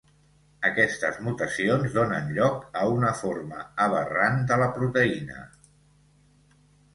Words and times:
Aquestes 0.67 1.17
mutacions 1.25 1.93
donen 1.97 2.31
lloc 2.37 2.63
a 2.79 2.87
una 2.93 3.11
forma 3.19 3.61
aberrant 3.87 4.41
de 4.53 4.59
la 4.63 4.71
proteïna. 4.79 5.45